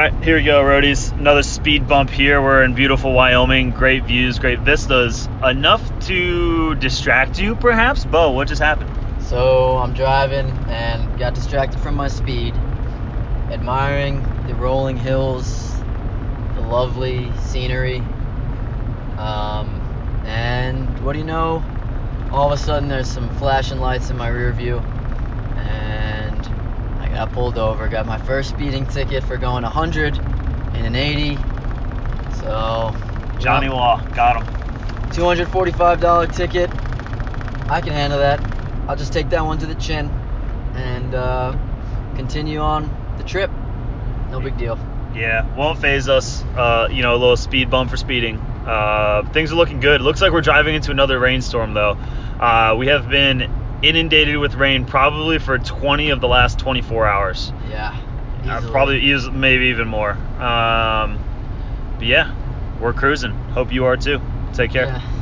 right, 0.00 0.24
here 0.24 0.36
we 0.36 0.42
go, 0.42 0.60
roadies. 0.60 1.12
Another 1.12 1.44
speed 1.44 1.86
bump 1.86 2.10
here. 2.10 2.42
We're 2.42 2.64
in 2.64 2.74
beautiful 2.74 3.12
Wyoming. 3.12 3.70
Great 3.70 4.02
views, 4.02 4.40
great 4.40 4.58
vistas. 4.58 5.28
Enough 5.42 6.06
to 6.06 6.74
distract 6.74 7.38
you, 7.38 7.54
perhaps? 7.54 8.04
Bo, 8.04 8.32
what 8.32 8.48
just 8.48 8.60
happened? 8.60 9.22
So 9.22 9.76
I'm 9.76 9.92
driving 9.94 10.50
and 10.68 11.16
got 11.18 11.34
distracted 11.34 11.78
from 11.78 11.94
my 11.94 12.08
speed, 12.08 12.54
admiring 13.52 14.20
the 14.48 14.54
rolling 14.56 14.96
hills, 14.96 15.72
the 16.56 16.62
lovely 16.62 17.30
scenery. 17.46 17.98
Um, 19.16 20.22
and 20.26 21.04
what 21.04 21.12
do 21.12 21.20
you 21.20 21.24
know? 21.24 21.62
All 22.32 22.50
of 22.50 22.58
a 22.58 22.60
sudden, 22.60 22.88
there's 22.88 23.08
some 23.08 23.28
flashing 23.36 23.78
lights 23.78 24.10
in 24.10 24.16
my 24.16 24.26
rear 24.26 24.52
view, 24.52 24.78
and 24.78 26.03
got 27.24 27.34
pulled 27.34 27.58
over. 27.58 27.88
Got 27.88 28.06
my 28.06 28.18
first 28.18 28.50
speeding 28.50 28.86
ticket 28.86 29.24
for 29.24 29.36
going 29.36 29.62
100 29.62 30.18
in 30.18 30.84
an 30.84 30.94
80. 30.94 31.36
So 32.40 32.94
Johnny 33.38 33.68
Law, 33.68 34.04
got 34.14 34.42
him. 34.42 34.54
$245 35.10 36.34
ticket. 36.34 36.70
I 37.70 37.80
can 37.80 37.92
handle 37.92 38.18
that. 38.18 38.40
I'll 38.88 38.96
just 38.96 39.12
take 39.12 39.30
that 39.30 39.44
one 39.44 39.58
to 39.58 39.66
the 39.66 39.74
chin 39.76 40.08
and 40.74 41.14
uh, 41.14 41.56
continue 42.16 42.58
on 42.58 42.90
the 43.16 43.24
trip. 43.24 43.50
No 44.30 44.40
big 44.40 44.58
deal. 44.58 44.78
Yeah, 45.14 45.54
won't 45.54 45.80
phase 45.80 46.08
us. 46.08 46.42
Uh, 46.42 46.88
you 46.90 47.02
know, 47.02 47.14
a 47.14 47.16
little 47.16 47.36
speed 47.36 47.70
bump 47.70 47.90
for 47.90 47.96
speeding. 47.96 48.36
Uh, 48.38 49.22
things 49.32 49.52
are 49.52 49.56
looking 49.56 49.80
good. 49.80 50.02
Looks 50.02 50.20
like 50.20 50.32
we're 50.32 50.40
driving 50.42 50.74
into 50.74 50.90
another 50.90 51.18
rainstorm, 51.18 51.72
though. 51.72 51.96
Uh, 52.40 52.74
we 52.76 52.88
have 52.88 53.08
been 53.08 53.63
inundated 53.84 54.38
with 54.38 54.54
rain 54.54 54.84
probably 54.86 55.38
for 55.38 55.58
20 55.58 56.10
of 56.10 56.20
the 56.20 56.28
last 56.28 56.58
24 56.58 57.06
hours. 57.06 57.52
Yeah. 57.68 57.96
Uh, 58.46 58.60
probably 58.70 59.10
is 59.10 59.28
maybe 59.30 59.66
even 59.66 59.88
more. 59.88 60.12
Um, 60.12 61.18
but 61.98 62.06
yeah, 62.06 62.34
we're 62.80 62.92
cruising. 62.92 63.32
Hope 63.52 63.72
you 63.72 63.84
are 63.84 63.96
too. 63.96 64.20
Take 64.54 64.70
care. 64.72 64.86
Yeah. 64.86 65.13